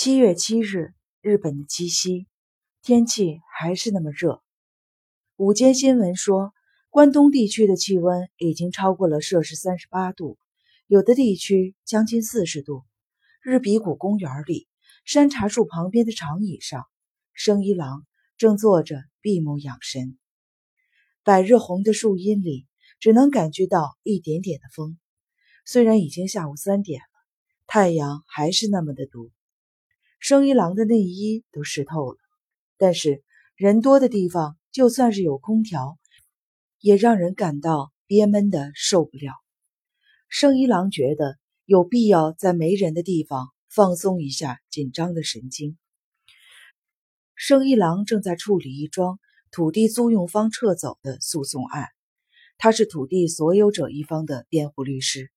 [0.00, 2.28] 七月七日，日本的七夕，
[2.82, 4.44] 天气还是那么热。
[5.34, 6.52] 午间新闻说，
[6.88, 10.38] 关东地区的气温已经超过了摄氏三十八度，
[10.86, 12.84] 有的地区将近四十度。
[13.42, 14.68] 日比谷公园里，
[15.04, 16.84] 山茶树旁边的长椅上，
[17.32, 18.06] 生一郎
[18.36, 20.16] 正坐着闭目养神。
[21.24, 22.68] 百日红的树荫里，
[23.00, 24.96] 只能感觉到一点点的风。
[25.66, 27.26] 虽然已经下午三点了，
[27.66, 29.32] 太阳还是那么的毒。
[30.20, 32.18] 生一郎的内衣都湿透了，
[32.76, 33.22] 但是
[33.54, 35.96] 人多的地方，就算是有空调，
[36.80, 39.32] 也让人感到憋闷的受不了。
[40.28, 45.78] 生一郎觉得有必要在没人的地方放松一下紧张的神经。
[47.36, 49.20] 生一郎正在处理一桩
[49.52, 51.86] 土地租用方撤走的诉讼案，
[52.58, 55.30] 他是土地所有者一方的辩护律师。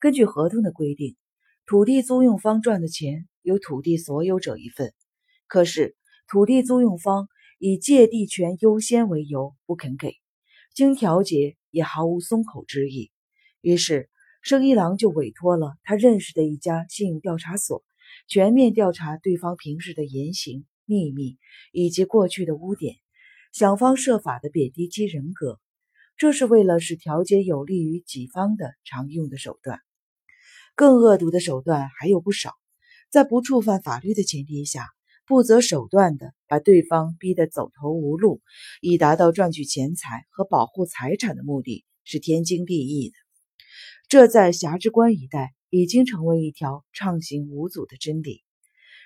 [0.00, 1.16] 根据合同的规定，
[1.64, 3.28] 土地租用方赚的钱。
[3.48, 4.92] 有土地所有者一份，
[5.46, 10.16] 可是土地租用方以借地权优先为由不肯给，
[10.74, 13.10] 经调解也毫无松口之意。
[13.62, 14.10] 于是
[14.42, 17.82] 生一郎就委托了他认识的一家信用调查所，
[18.26, 21.38] 全面调查对方平时的言行、秘密
[21.72, 22.96] 以及过去的污点，
[23.54, 25.58] 想方设法的贬低其人格。
[26.18, 29.80] 这是为了使调解有利于己方的常用的手段。
[30.74, 32.57] 更恶毒的手段还有不少。
[33.10, 34.86] 在不触犯法律的前提下，
[35.26, 38.42] 不择手段的把对方逼得走投无路，
[38.82, 43.14] 以达到赚取钱财和保护财产的目的，是天经地义的。
[44.08, 48.42] 这在侠之关一带已经成为一条畅行无阻的真理。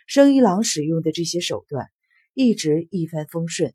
[0.09, 1.87] 生一郎使用的这些手段
[2.35, 3.73] 一直一帆风顺，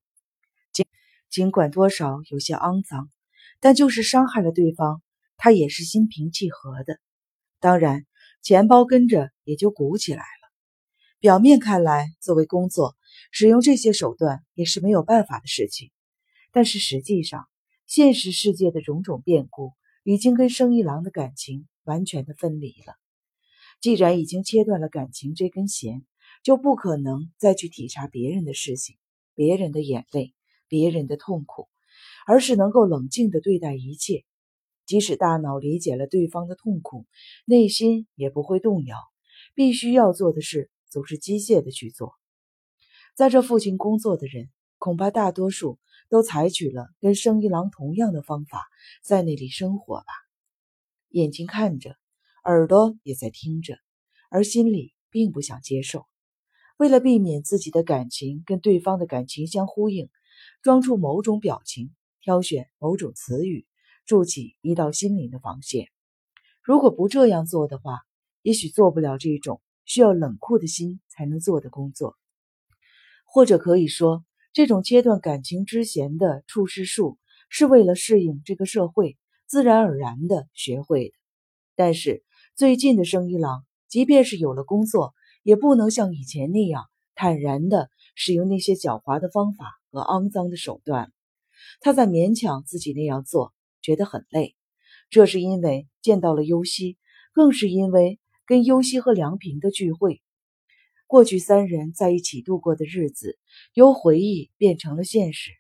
[0.73, 0.85] 尽
[1.29, 3.09] 尽管多少有些肮脏，
[3.61, 5.01] 但就是伤害了对方，
[5.37, 6.99] 他也是心平气和的。
[7.61, 8.05] 当然。
[8.47, 10.49] 钱包跟着也就鼓起来了。
[11.19, 12.95] 表面看来，作为工作
[13.29, 15.91] 使用这些手段也是没有办法的事情。
[16.53, 17.45] 但是实际上，
[17.87, 19.73] 现实世界的种种变故
[20.05, 22.93] 已经跟生一郎的感情完全的分离了。
[23.81, 26.05] 既然已经切断了感情这根弦，
[26.41, 28.95] 就不可能再去体察别人的事情、
[29.35, 30.33] 别人的眼泪、
[30.69, 31.67] 别人的痛苦，
[32.25, 34.23] 而是能够冷静的对待一切。
[34.87, 37.05] 即使大脑理解了对方的痛苦，
[37.45, 38.97] 内心也不会动摇。
[39.53, 42.13] 必须要做的事，总是机械的去做。
[43.15, 45.77] 在这附近工作的人，恐怕大多数
[46.09, 48.65] 都采取了跟生一郎同样的方法，
[49.03, 50.05] 在那里生活吧。
[51.09, 51.97] 眼睛看着，
[52.45, 53.77] 耳朵也在听着，
[54.29, 56.05] 而心里并不想接受。
[56.77, 60.09] 为了避免自己的感情跟对方的感情相呼应，
[60.61, 63.67] 装出某种表情，挑选某种词语。
[64.07, 65.89] 筑起一道心灵的防线。
[66.63, 67.99] 如果不这样做的话，
[68.41, 72.15] 也许做不了这种需要冷酷的心才能做的工作。
[73.25, 74.23] 或者可以说，
[74.53, 77.19] 这种切断感情之弦的处事术，
[77.49, 81.13] 是为了适应这个社会，自然而然的学会的。
[81.75, 82.23] 但是
[82.55, 85.13] 最近的生一郎，即便是有了工作，
[85.43, 91.11] 也不能像以前那样坦然的使用那些狡猾的方法和肮脏的手段。
[91.81, 93.53] 他在勉强自己那样做。
[93.87, 94.53] 觉得很累，
[95.09, 96.97] 这是因为见到了优希，
[97.31, 100.21] 更是因为跟优希和梁平的聚会。
[101.05, 103.39] 过去三人在一起度过的日子，
[103.73, 105.51] 由回忆变成了现实。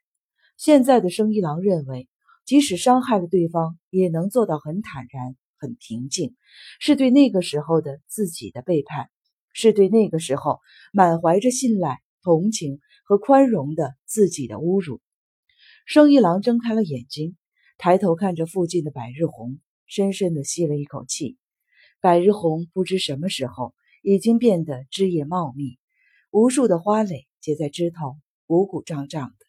[0.57, 2.09] 现在的生一郎认为，
[2.43, 6.35] 即使伤害了对方，也能做到很坦然、很平静，
[6.81, 9.09] 是对那个时候的自己的背叛，
[9.53, 10.59] 是对那个时候
[10.91, 14.99] 满怀着信赖、同情和宽容的自己的侮辱。
[15.85, 17.37] 生一郎睁开了眼睛。
[17.79, 21.37] 抬头看着附近的百日红，深深地吸了一口气。
[22.01, 25.77] 百日红不知什么时候已经变得枝叶茂密，
[26.31, 28.17] 无数的花蕾结在枝头，
[28.47, 29.45] 鼓鼓胀胀的，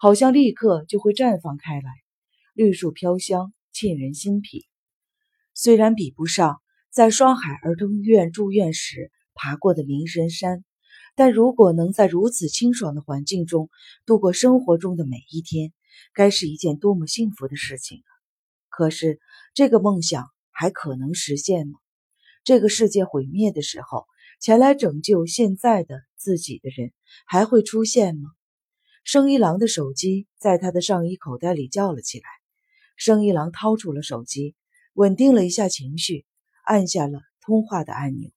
[0.00, 1.90] 好像立刻就会绽放开来。
[2.54, 4.66] 绿树飘香，沁人心脾。
[5.54, 6.60] 虽然比不上
[6.90, 10.64] 在双海儿童医院住院时爬过的鸣神山，
[11.14, 13.70] 但如果能在如此清爽的环境中
[14.06, 15.72] 度过生活中的每一天，
[16.14, 18.10] 该是一件多么幸福的事情啊！
[18.68, 19.20] 可是，
[19.54, 21.78] 这个梦想还可能实现吗？
[22.44, 24.06] 这个世界毁灭的时候，
[24.40, 26.92] 前来拯救现在的自己的人
[27.26, 28.30] 还会出现吗？
[29.04, 32.24] 生一郎的手机在他的上衣口袋里叫了起来。
[32.96, 34.54] 生一郎掏出了手机，
[34.94, 36.26] 稳定了一下情绪，
[36.64, 38.30] 按下了通话的按钮。